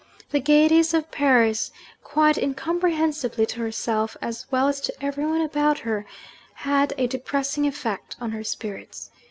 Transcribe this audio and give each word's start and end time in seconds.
The 0.31 0.39
gaieties 0.39 0.95
of 0.95 1.11
Paris 1.11 1.71
(quite 2.03 2.35
incomprehensibly 2.35 3.45
to 3.45 3.59
herself 3.59 4.17
as 4.19 4.47
well 4.49 4.67
as 4.67 4.81
to 4.81 4.93
everyone 4.99 5.41
about 5.41 5.77
her) 5.81 6.07
had 6.65 6.95
a 6.97 7.05
depressing 7.05 7.67
effect 7.67 8.15
on 8.19 8.31
her 8.31 8.43
spirits. 8.43 9.11